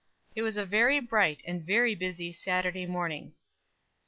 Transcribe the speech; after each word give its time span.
It 0.33 0.41
was 0.41 0.57
a 0.57 0.65
very 0.65 0.99
bright 0.99 1.43
and 1.45 1.63
very 1.63 1.93
busy 1.93 2.33
Saturday 2.33 2.87
morning. 2.87 3.35